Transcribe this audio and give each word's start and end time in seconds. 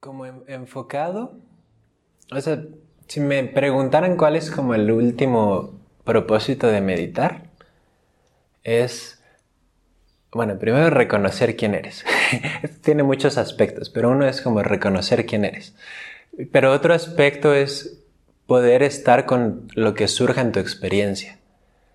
como 0.00 0.24
enfocado, 0.46 1.34
o 2.32 2.40
sea, 2.40 2.64
si 3.06 3.20
me 3.20 3.44
preguntaran 3.44 4.16
cuál 4.16 4.34
es 4.34 4.50
como 4.50 4.74
el 4.74 4.90
último 4.90 5.78
propósito 6.04 6.68
de 6.68 6.80
meditar, 6.80 7.50
es, 8.64 9.22
bueno, 10.32 10.58
primero 10.58 10.88
reconocer 10.88 11.54
quién 11.54 11.74
eres. 11.74 12.04
Tiene 12.82 13.02
muchos 13.02 13.36
aspectos, 13.36 13.90
pero 13.90 14.10
uno 14.10 14.26
es 14.26 14.40
como 14.40 14.62
reconocer 14.62 15.26
quién 15.26 15.44
eres. 15.44 15.74
Pero 16.50 16.72
otro 16.72 16.94
aspecto 16.94 17.52
es 17.52 18.02
poder 18.46 18.82
estar 18.82 19.26
con 19.26 19.68
lo 19.74 19.92
que 19.92 20.08
surja 20.08 20.40
en 20.40 20.52
tu 20.52 20.60
experiencia, 20.60 21.38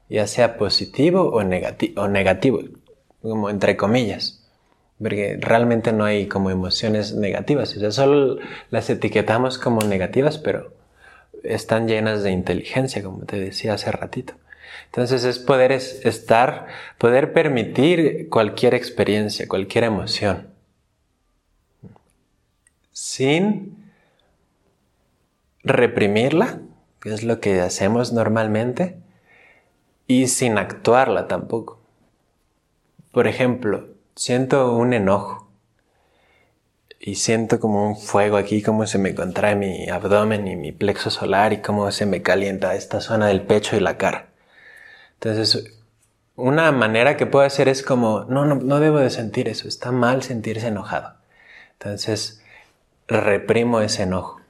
ya 0.09 0.27
sea 0.27 0.57
positivo 0.57 1.23
o, 1.23 1.39
o 1.39 2.07
negativo, 2.07 2.59
como 3.21 3.49
entre 3.49 3.75
comillas 3.75 4.44
porque 5.01 5.37
realmente 5.39 5.91
no 5.91 6.05
hay 6.05 6.27
como 6.27 6.49
emociones 6.49 7.13
negativas, 7.13 7.75
o 7.75 7.79
sea, 7.79 7.91
solo 7.91 8.37
las 8.69 8.89
etiquetamos 8.89 9.57
como 9.57 9.81
negativas, 9.81 10.37
pero 10.37 10.73
están 11.43 11.87
llenas 11.87 12.23
de 12.23 12.31
inteligencia, 12.31 13.03
como 13.03 13.25
te 13.25 13.39
decía 13.39 13.73
hace 13.73 13.91
ratito. 13.91 14.33
Entonces 14.85 15.23
es 15.25 15.39
poder 15.39 15.71
estar, 15.71 16.67
poder 16.97 17.33
permitir 17.33 18.29
cualquier 18.29 18.73
experiencia, 18.73 19.47
cualquier 19.47 19.83
emoción, 19.83 20.47
sin 22.91 23.85
reprimirla, 25.63 26.61
que 27.01 27.13
es 27.13 27.23
lo 27.23 27.39
que 27.41 27.59
hacemos 27.59 28.13
normalmente, 28.13 28.97
y 30.07 30.27
sin 30.27 30.57
actuarla 30.57 31.27
tampoco. 31.27 31.81
Por 33.11 33.27
ejemplo, 33.27 33.94
siento 34.15 34.75
un 34.75 34.93
enojo 34.93 35.49
y 36.99 37.15
siento 37.15 37.59
como 37.59 37.87
un 37.87 37.97
fuego 37.97 38.37
aquí, 38.37 38.61
como 38.61 38.87
se 38.87 38.97
me 38.97 39.13
contrae 39.13 39.55
mi 39.55 39.89
abdomen 39.89 40.47
y 40.47 40.55
mi 40.55 40.71
plexo 40.71 41.09
solar 41.09 41.53
y 41.53 41.61
cómo 41.61 41.91
se 41.91 42.05
me 42.05 42.21
calienta 42.21 42.75
esta 42.75 43.01
zona 43.01 43.27
del 43.27 43.41
pecho 43.41 43.75
y 43.75 43.79
la 43.79 43.97
cara. 43.97 44.29
Entonces, 45.15 45.75
una 46.35 46.71
manera 46.71 47.17
que 47.17 47.25
puedo 47.25 47.45
hacer 47.45 47.67
es 47.67 47.83
como, 47.83 48.25
no, 48.25 48.45
no, 48.45 48.55
no 48.55 48.79
debo 48.79 48.99
de 48.99 49.09
sentir 49.09 49.47
eso, 49.47 49.67
está 49.67 49.91
mal 49.91 50.23
sentirse 50.23 50.67
enojado. 50.67 51.15
Entonces, 51.73 52.41
reprimo 53.07 53.81
ese 53.81 54.03
enojo. 54.03 54.41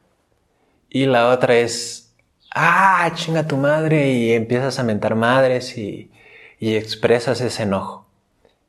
Y 0.89 1.07
la 1.07 1.29
otra 1.29 1.57
es, 1.57 2.15
ah, 2.51 3.11
chinga 3.15 3.47
tu 3.47 3.57
madre 3.57 4.11
y 4.11 4.33
empiezas 4.33 4.79
a 4.79 4.83
mentar 4.83 5.15
madres 5.15 5.77
y, 5.77 6.11
y 6.59 6.75
expresas 6.75 7.41
ese 7.41 7.63
enojo. 7.63 8.04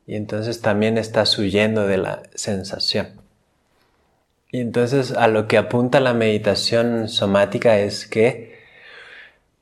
Y 0.06 0.14
entonces 0.14 0.60
también 0.60 0.98
estás 0.98 1.36
huyendo 1.38 1.86
de 1.86 1.98
la 1.98 2.22
sensación. 2.34 3.08
Y 4.52 4.60
entonces 4.60 5.12
a 5.12 5.26
lo 5.26 5.48
que 5.48 5.58
apunta 5.58 6.00
la 6.00 6.14
meditación 6.14 7.08
somática 7.08 7.78
es 7.78 8.06
que, 8.06 8.56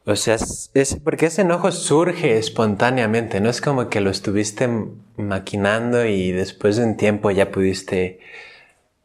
o 0.04 0.14
sea, 0.16 0.34
es, 0.34 0.98
porque 1.02 1.26
ese 1.26 1.42
enojo 1.42 1.72
surge 1.72 2.36
espontáneamente, 2.36 3.40
no 3.40 3.48
es 3.48 3.62
como 3.62 3.88
que 3.88 4.02
lo 4.02 4.10
estuviste 4.10 4.68
maquinando 5.16 6.04
y 6.04 6.32
después 6.32 6.76
de 6.76 6.84
un 6.84 6.96
tiempo 6.96 7.30
ya 7.30 7.50
pudiste 7.50 8.20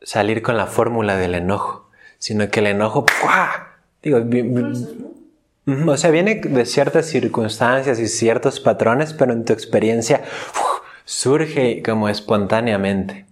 salir 0.01 0.41
con 0.41 0.57
la 0.57 0.67
fórmula 0.67 1.15
del 1.15 1.35
enojo, 1.35 1.89
sino 2.17 2.49
que 2.49 2.59
el 2.59 2.67
enojo, 2.67 3.05
¡pua! 3.05 3.77
digo, 4.03 4.19
o 5.87 5.97
sea, 5.97 6.11
viene 6.11 6.35
de 6.35 6.65
ciertas 6.65 7.05
circunstancias 7.05 7.99
y 7.99 8.07
ciertos 8.07 8.59
patrones, 8.59 9.13
pero 9.13 9.33
en 9.33 9.45
tu 9.45 9.53
experiencia, 9.53 10.23
surge 11.09 11.81
como 11.81 12.07
espontáneamente. 12.07 13.25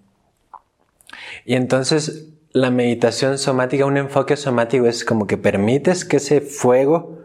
Y 1.45 1.53
entonces 1.53 2.29
la 2.51 2.71
meditación 2.71 3.38
somática, 3.38 3.85
un 3.85 3.97
enfoque 3.97 4.35
somático 4.35 4.88
es 4.88 5.05
como 5.05 5.27
que 5.27 5.38
permites 5.38 6.03
que 6.03 6.17
ese 6.17 6.41
fuego 6.41 7.19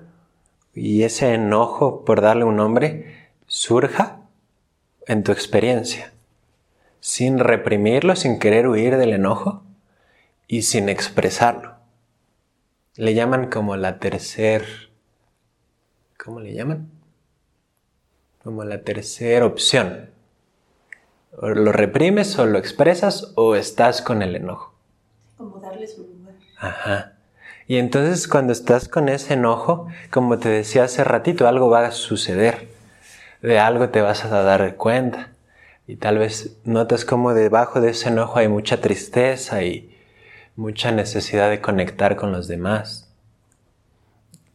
y 0.74 1.04
ese 1.04 1.32
enojo, 1.32 2.04
por 2.04 2.20
darle 2.20 2.44
un 2.44 2.56
nombre, 2.56 3.30
surja 3.46 4.20
en 5.06 5.22
tu 5.22 5.32
experiencia, 5.32 6.12
sin 7.00 7.38
reprimirlo, 7.38 8.14
sin 8.14 8.38
querer 8.38 8.68
huir 8.68 8.98
del 8.98 9.14
enojo 9.14 9.62
y 10.48 10.62
sin 10.62 10.90
expresarlo. 10.90 11.76
Le 12.96 13.14
llaman 13.14 13.48
como 13.48 13.76
la 13.76 13.98
tercer, 13.98 14.66
¿cómo 16.22 16.40
le 16.40 16.52
llaman? 16.52 16.90
Como 18.42 18.64
la 18.64 18.82
tercera 18.82 19.46
opción. 19.46 20.12
Lo 21.40 21.72
reprimes 21.72 22.38
o 22.38 22.46
lo 22.46 22.58
expresas 22.58 23.32
o 23.36 23.56
estás 23.56 24.02
con 24.02 24.22
el 24.22 24.36
enojo. 24.36 24.74
Como 25.38 25.58
darle 25.60 25.86
su 25.86 26.02
lugar. 26.02 26.34
Ajá. 26.58 27.12
Y 27.66 27.78
entonces 27.78 28.28
cuando 28.28 28.52
estás 28.52 28.88
con 28.88 29.08
ese 29.08 29.34
enojo, 29.34 29.86
como 30.10 30.38
te 30.38 30.50
decía 30.50 30.84
hace 30.84 31.04
ratito, 31.04 31.48
algo 31.48 31.70
va 31.70 31.86
a 31.86 31.90
suceder. 31.90 32.68
De 33.40 33.58
algo 33.58 33.88
te 33.88 34.02
vas 34.02 34.24
a 34.24 34.42
dar 34.42 34.76
cuenta. 34.76 35.30
Y 35.86 35.96
tal 35.96 36.18
vez 36.18 36.58
notas 36.64 37.04
como 37.04 37.34
debajo 37.34 37.80
de 37.80 37.90
ese 37.90 38.10
enojo 38.10 38.38
hay 38.38 38.48
mucha 38.48 38.80
tristeza 38.80 39.62
y 39.62 39.96
mucha 40.54 40.92
necesidad 40.92 41.50
de 41.50 41.60
conectar 41.60 42.16
con 42.16 42.30
los 42.30 42.46
demás. 42.46 43.10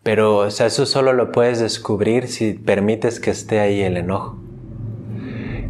Pero, 0.04 0.38
o 0.38 0.52
sea, 0.52 0.68
eso 0.68 0.86
solo 0.86 1.12
lo 1.12 1.32
puedes 1.32 1.60
descubrir 1.60 2.28
si 2.28 2.54
permites 2.54 3.20
que 3.20 3.32
esté 3.32 3.60
ahí 3.60 3.82
el 3.82 3.98
enojo. 3.98 4.38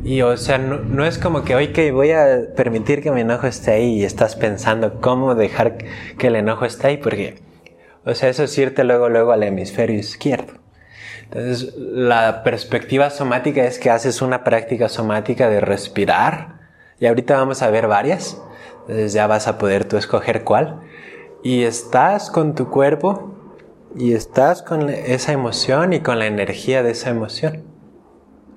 Y 0.08 0.22
o 0.22 0.38
sea, 0.38 0.58
no, 0.58 1.06
es 1.06 1.18
como 1.18 1.44
que 1.44 1.54
hoy 1.54 1.74
que 1.74 1.92
voy 1.92 2.12
a 2.12 2.54
permitir 2.56 3.04
que 3.04 3.12
mi 3.12 3.22
enojo 3.22 3.46
esté 3.46 3.72
ahí 3.72 4.00
y 4.00 4.04
estás 4.06 4.38
pensando 4.38 5.02
cómo 5.02 5.36
dejar 5.36 5.80
que 6.18 6.28
el 6.28 6.38
enojo 6.38 6.64
esté 6.64 6.88
ahí, 6.88 6.96
porque, 6.96 7.42
o 8.06 8.16
sea, 8.16 8.30
eso 8.30 8.46
es 8.46 8.58
irte 8.58 8.86
luego, 8.86 9.10
luego 9.10 9.34
al 9.34 9.44
hemisferio 9.44 10.00
izquierdo. 10.00 10.54
Entonces, 11.24 11.74
la 11.76 12.42
perspectiva 12.44 13.10
somática 13.10 13.66
es 13.66 13.80
que 13.80 13.90
haces 13.90 14.22
una 14.22 14.46
práctica 14.46 14.88
somática 14.88 15.50
de 15.50 15.60
respirar, 15.60 16.62
y 17.02 17.08
ahorita 17.08 17.36
vamos 17.36 17.62
a 17.62 17.70
ver 17.70 17.88
varias, 17.88 18.42
entonces 18.84 19.12
ya 19.12 19.28
vas 19.28 19.50
a 19.50 19.58
poder 19.58 19.84
tú 19.84 19.98
escoger 19.98 20.46
cuál, 20.46 20.84
y 21.44 21.64
estás 21.64 22.32
con 22.32 22.56
tu 22.56 22.70
cuerpo, 22.70 23.36
y 23.94 24.14
estás 24.14 24.62
con 24.62 24.90
esa 24.90 25.34
emoción 25.34 25.92
y 25.92 26.00
con 26.00 26.18
la 26.18 26.28
energía 26.28 26.82
de 26.82 26.92
esa 26.92 27.10
emoción 27.10 27.77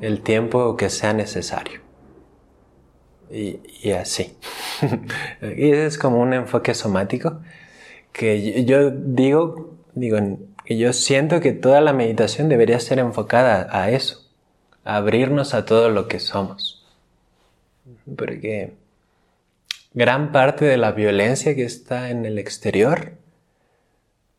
el 0.00 0.22
tiempo 0.22 0.77
que 0.77 0.91
sea 0.91 1.12
necesario. 1.12 1.81
Y, 3.31 3.93
así. 3.93 4.37
y 5.56 5.71
es 5.71 5.99
como 5.99 6.21
un 6.21 6.34
enfoque 6.34 6.75
somático 6.75 7.41
que 8.12 8.65
yo 8.65 8.91
digo, 8.91 9.77
digo, 9.94 10.19
que 10.65 10.77
yo 10.77 10.93
siento 10.93 11.41
que 11.41 11.53
toda 11.53 11.81
la 11.81 11.93
meditación 11.93 12.49
debería 12.49 12.81
ser 12.81 12.99
enfocada 12.99 13.69
a 13.71 13.91
eso, 13.91 14.28
a 14.84 14.97
abrirnos 14.97 15.55
a 15.55 15.65
todo 15.65 15.91
lo 15.91 16.09
que 16.09 16.19
somos. 16.19 16.84
Porque 18.16 18.72
gran 19.94 20.33
parte 20.33 20.65
de 20.65 20.77
la 20.77 20.91
violencia 20.91 21.55
que 21.55 21.65
está 21.65 22.10
en 22.10 22.25
el 22.25 22.37
exterior 22.37 23.12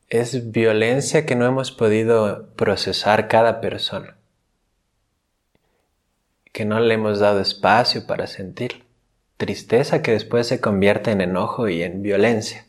es 0.10 0.52
violencia 0.52 1.26
que 1.26 1.38
no 1.38 1.46
hemos 1.46 1.72
podido 1.72 2.50
procesar 2.58 3.30
cada 3.30 3.62
persona 3.62 4.18
que 6.52 6.66
no 6.66 6.80
le 6.80 6.94
hemos 6.94 7.20
dado 7.20 7.40
espacio 7.40 8.06
para 8.06 8.28
sentir. 8.28 8.84
Tristeza 9.38 10.02
que 10.02 10.12
después 10.12 10.48
se 10.48 10.62
convierte 10.62 11.12
en 11.12 11.22
enojo 11.22 11.70
y 11.70 11.84
en 11.84 12.02
violencia. 12.02 12.66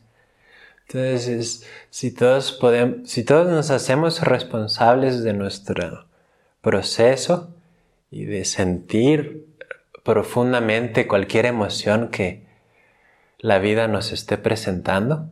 Entonces, 0.88 1.66
si 1.90 2.14
todos 2.14 2.52
podemos, 2.52 3.08
si 3.10 3.24
todos 3.24 3.48
nos 3.48 3.70
hacemos 3.70 4.20
responsables 4.22 5.22
de 5.22 5.32
nuestro 5.32 6.06
proceso 6.60 7.54
y 8.10 8.24
de 8.24 8.44
sentir 8.44 9.46
profundamente 10.02 11.06
cualquier 11.06 11.46
emoción 11.46 12.08
que 12.08 12.46
la 13.38 13.58
vida 13.58 13.88
nos 13.88 14.12
esté 14.12 14.38
presentando, 14.38 15.30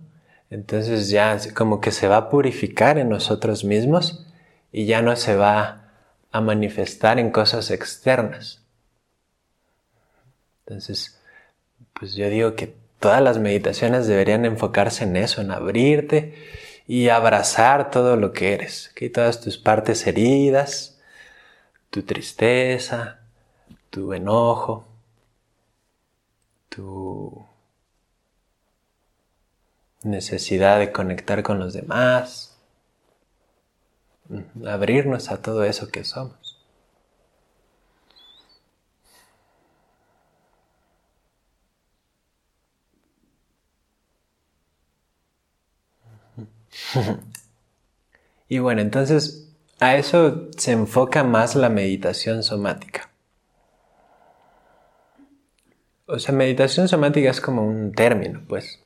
entonces 0.51 1.11
ya 1.11 1.39
como 1.55 1.81
que 1.81 1.93
se 1.93 2.09
va 2.09 2.17
a 2.17 2.29
purificar 2.31 2.99
en 2.99 3.09
nosotros 3.09 3.65
mismos 3.65 4.27
y 4.73 4.87
ya 4.87 5.03
no 5.03 5.15
se 5.17 5.37
va 5.37 5.90
a 6.33 6.41
manifestar 6.41 7.19
en 7.19 7.31
cosas 7.31 7.71
externas. 7.71 8.63
Entonces, 10.67 11.21
pues 11.95 12.15
yo 12.15 12.29
digo 12.29 12.55
que 12.55 12.75
todas 13.01 13.23
las 13.23 13.39
meditaciones 13.39 14.07
deberían 14.07 14.45
enfocarse 14.45 15.05
en 15.05 15.17
eso, 15.17 15.41
en 15.41 15.51
abrirte 15.51 16.35
y 16.87 17.09
abrazar 17.09 17.91
todo 17.91 18.17
lo 18.17 18.33
que 18.33 18.55
eres, 18.55 18.91
que 18.95 19.11
todas 19.11 19.41
tus 19.41 19.59
partes 19.59 20.07
heridas, 20.07 21.01
tu 21.91 22.03
tristeza, 22.03 23.21
tu 23.91 24.13
enojo, 24.13 24.87
tu 26.69 27.47
necesidad 30.03 30.79
de 30.79 30.93
conectar 30.93 31.43
con 31.43 31.59
los 31.59 31.73
demás, 31.73 32.50
abrirnos 34.67 35.31
a 35.31 35.43
todo 35.43 35.65
eso 35.65 35.89
que 35.89 36.05
somos. 36.05 36.59
y 48.49 48.59
bueno, 48.59 48.81
entonces 48.81 49.49
a 49.81 49.97
eso 49.97 50.49
se 50.57 50.73
enfoca 50.73 51.25
más 51.25 51.55
la 51.57 51.69
meditación 51.69 52.43
somática. 52.43 53.11
O 56.07 56.19
sea, 56.19 56.35
meditación 56.35 56.89
somática 56.89 57.31
es 57.31 57.41
como 57.41 57.65
un 57.65 57.93
término, 57.93 58.43
pues. 58.49 58.81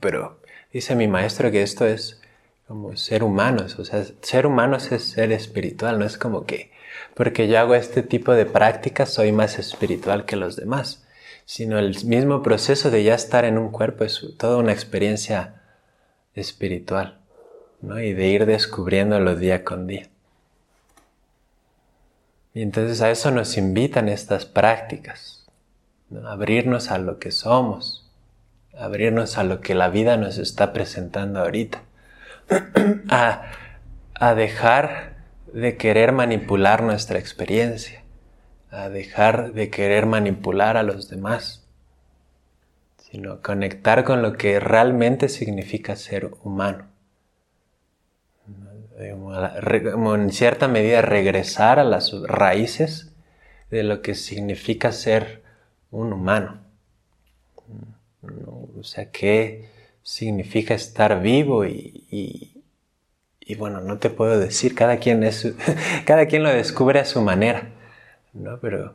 Pero 0.00 0.40
dice 0.72 0.94
mi 0.94 1.08
maestro 1.08 1.50
que 1.50 1.62
esto 1.62 1.86
es 1.86 2.20
como 2.66 2.96
ser 2.96 3.22
humanos. 3.22 3.78
O 3.78 3.84
sea, 3.84 4.04
ser 4.22 4.46
humanos 4.46 4.92
es 4.92 5.04
ser 5.04 5.32
espiritual, 5.32 5.98
no 5.98 6.04
es 6.04 6.18
como 6.18 6.44
que 6.44 6.72
porque 7.14 7.48
yo 7.48 7.58
hago 7.58 7.74
este 7.74 8.02
tipo 8.02 8.32
de 8.32 8.46
prácticas 8.46 9.10
soy 9.10 9.32
más 9.32 9.58
espiritual 9.58 10.24
que 10.24 10.36
los 10.36 10.56
demás, 10.56 11.06
sino 11.44 11.78
el 11.78 11.96
mismo 12.04 12.42
proceso 12.42 12.90
de 12.90 13.04
ya 13.04 13.14
estar 13.14 13.44
en 13.44 13.58
un 13.58 13.70
cuerpo 13.70 14.04
es 14.04 14.24
toda 14.38 14.56
una 14.56 14.72
experiencia 14.72 15.62
espiritual, 16.34 17.20
¿no? 17.80 18.00
Y 18.00 18.12
de 18.12 18.28
ir 18.28 18.46
descubriéndolo 18.46 19.36
día 19.36 19.64
con 19.64 19.86
día. 19.86 20.08
Y 22.54 22.62
entonces 22.62 23.00
a 23.00 23.10
eso 23.10 23.30
nos 23.30 23.56
invitan 23.56 24.08
estas 24.08 24.46
prácticas 24.46 25.44
abrirnos 26.26 26.90
a 26.90 26.98
lo 26.98 27.18
que 27.18 27.32
somos, 27.32 28.08
abrirnos 28.76 29.38
a 29.38 29.44
lo 29.44 29.60
que 29.60 29.74
la 29.74 29.88
vida 29.88 30.16
nos 30.16 30.38
está 30.38 30.72
presentando 30.72 31.40
ahorita, 31.40 31.82
a, 33.08 33.42
a 34.14 34.34
dejar 34.34 35.14
de 35.52 35.76
querer 35.76 36.12
manipular 36.12 36.82
nuestra 36.82 37.18
experiencia, 37.18 38.02
a 38.70 38.88
dejar 38.88 39.52
de 39.52 39.70
querer 39.70 40.06
manipular 40.06 40.76
a 40.76 40.82
los 40.82 41.08
demás, 41.08 41.64
sino 42.98 43.40
conectar 43.40 44.02
con 44.02 44.22
lo 44.22 44.32
que 44.32 44.58
realmente 44.58 45.28
significa 45.28 45.94
ser 45.94 46.32
humano. 46.42 46.88
en 48.98 50.32
cierta 50.32 50.66
medida 50.66 51.02
regresar 51.02 51.78
a 51.78 51.84
las 51.84 52.12
raíces 52.22 53.14
de 53.70 53.84
lo 53.84 54.02
que 54.02 54.14
significa 54.16 54.90
ser 54.90 55.44
un 55.92 56.12
humano. 56.12 56.60
O 58.76 58.82
sea, 58.82 59.10
¿qué 59.10 59.68
significa 60.04 60.74
estar 60.74 61.20
vivo? 61.20 61.64
Y, 61.66 62.62
bueno, 63.58 63.80
no 63.80 63.98
te 63.98 64.10
puedo 64.10 64.38
decir, 64.38 64.76
cada 64.76 64.98
quien, 64.98 65.24
es, 65.24 65.52
cada 66.06 66.26
quien 66.26 66.44
lo 66.44 66.50
descubre 66.50 67.00
a 67.00 67.04
su 67.04 67.20
manera, 67.20 67.72
¿no? 68.32 68.60
Pero, 68.60 68.94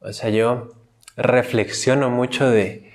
o 0.00 0.12
sea, 0.14 0.30
yo 0.30 0.72
reflexiono 1.16 2.08
mucho 2.08 2.48
de, 2.48 2.90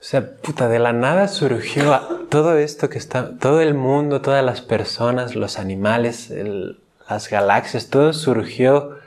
o 0.00 0.04
sea, 0.04 0.36
puta, 0.36 0.68
de 0.68 0.78
la 0.78 0.92
nada 0.92 1.28
surgió 1.28 2.26
todo 2.28 2.58
esto 2.58 2.90
que 2.90 2.98
está, 2.98 3.38
todo 3.38 3.60
el 3.62 3.74
mundo, 3.74 4.20
todas 4.20 4.44
las 4.44 4.60
personas, 4.60 5.34
los 5.34 5.58
animales, 5.58 6.30
las 7.08 7.30
galaxias, 7.30 7.88
todo 7.88 8.12
surgió 8.12 8.98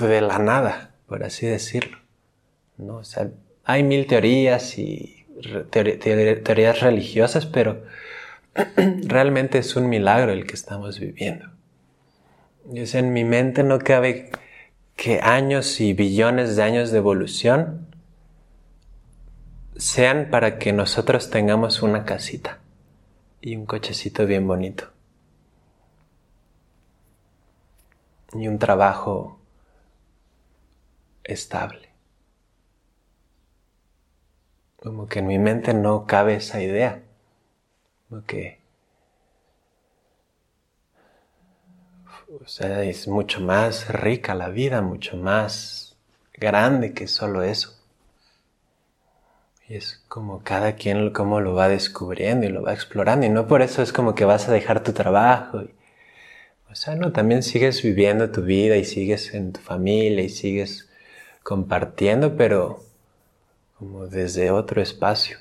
de 0.00 0.20
la 0.20 0.38
nada, 0.38 0.90
por 1.06 1.24
así 1.24 1.46
decirlo. 1.46 1.98
¿no? 2.76 3.02
hay 3.64 3.82
mil 3.82 4.06
teorías 4.06 4.78
y 4.78 5.17
teorías 5.70 6.80
religiosas, 6.80 7.46
pero 7.46 7.82
realmente 8.76 9.58
es 9.58 9.76
un 9.76 9.88
milagro 9.88 10.32
el 10.32 10.46
que 10.46 10.54
estamos 10.54 10.98
viviendo. 10.98 11.50
en 12.72 13.12
mi 13.12 13.24
mente 13.24 13.62
no 13.62 13.78
cabe 13.78 14.30
que 14.96 15.20
años 15.22 15.80
y 15.80 15.92
billones 15.92 16.56
de 16.56 16.62
años 16.62 16.90
de 16.90 16.98
evolución 16.98 17.86
sean 19.76 20.28
para 20.30 20.58
que 20.58 20.72
nosotros 20.72 21.30
tengamos 21.30 21.82
una 21.82 22.04
casita 22.04 22.58
y 23.40 23.54
un 23.54 23.64
cochecito 23.64 24.26
bien 24.26 24.46
bonito. 24.46 24.90
Y 28.32 28.48
un 28.48 28.58
trabajo 28.58 29.40
estable. 31.24 31.87
Como 34.80 35.08
que 35.08 35.18
en 35.18 35.26
mi 35.26 35.38
mente 35.38 35.74
no 35.74 36.06
cabe 36.06 36.36
esa 36.36 36.62
idea. 36.62 37.02
Como 38.08 38.24
que. 38.24 38.58
O 42.40 42.46
sea, 42.46 42.84
es 42.84 43.08
mucho 43.08 43.40
más 43.40 43.88
rica 43.88 44.34
la 44.34 44.48
vida, 44.50 44.80
mucho 44.82 45.16
más 45.16 45.96
grande 46.34 46.92
que 46.94 47.08
solo 47.08 47.42
eso. 47.42 47.74
Y 49.68 49.74
es 49.76 50.02
como 50.08 50.42
cada 50.44 50.76
quien 50.76 51.12
como 51.12 51.40
lo 51.40 51.54
va 51.54 51.68
descubriendo 51.68 52.46
y 52.46 52.50
lo 52.50 52.62
va 52.62 52.72
explorando. 52.72 53.26
Y 53.26 53.30
no 53.30 53.46
por 53.48 53.62
eso 53.62 53.82
es 53.82 53.92
como 53.92 54.14
que 54.14 54.24
vas 54.24 54.48
a 54.48 54.52
dejar 54.52 54.82
tu 54.82 54.92
trabajo. 54.92 55.64
o 56.70 56.74
sea, 56.74 56.94
no, 56.94 57.12
también 57.12 57.42
sigues 57.42 57.82
viviendo 57.82 58.30
tu 58.30 58.42
vida 58.42 58.76
y 58.76 58.84
sigues 58.84 59.34
en 59.34 59.52
tu 59.52 59.60
familia 59.60 60.22
y 60.22 60.28
sigues 60.28 60.88
compartiendo, 61.42 62.36
pero 62.36 62.87
como 63.78 64.06
desde 64.06 64.50
otro 64.50 64.82
espacio. 64.82 65.38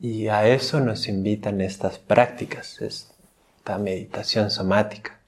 Y 0.00 0.28
a 0.28 0.48
eso 0.48 0.80
nos 0.80 1.06
invitan 1.08 1.60
estas 1.60 1.98
prácticas, 1.98 2.80
esta 2.82 3.78
meditación 3.78 4.50
somática, 4.50 5.20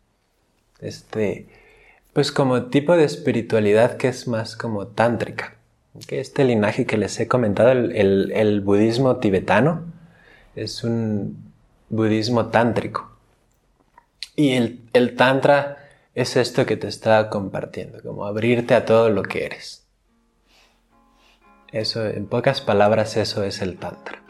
este, 0.80 1.46
pues 2.12 2.32
como 2.32 2.66
tipo 2.66 2.96
de 2.96 3.04
espiritualidad 3.04 3.96
que 3.96 4.08
es 4.08 4.26
más 4.26 4.56
como 4.56 4.88
tántrica, 4.88 5.54
que 6.08 6.18
este 6.18 6.44
linaje 6.44 6.86
que 6.86 6.96
les 6.98 7.18
he 7.20 7.28
comentado, 7.28 7.70
el, 7.70 8.60
budismo 8.62 9.18
tibetano, 9.18 9.84
es 10.56 10.82
un 10.82 11.52
budismo 11.88 12.46
tántrico. 12.46 13.16
Y 14.34 14.54
el, 14.54 14.80
el 14.92 15.14
tantra 15.14 15.78
es 16.16 16.36
esto 16.36 16.66
que 16.66 16.76
te 16.76 16.88
está 16.88 17.30
compartiendo, 17.30 18.02
como 18.02 18.26
abrirte 18.26 18.74
a 18.74 18.84
todo 18.84 19.08
lo 19.10 19.22
que 19.22 19.44
eres. 19.44 19.83
Eso, 21.74 22.06
en 22.06 22.28
pocas 22.28 22.60
palabras, 22.60 23.16
eso 23.16 23.42
es 23.42 23.60
el 23.60 23.78
Tantra. 23.78 24.22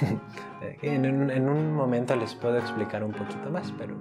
en, 0.82 1.06
un, 1.06 1.28
en 1.28 1.48
un 1.48 1.74
momento 1.74 2.14
les 2.14 2.36
puedo 2.36 2.56
explicar 2.56 3.02
un 3.02 3.10
poquito 3.10 3.50
más, 3.50 3.74
pero 3.76 3.96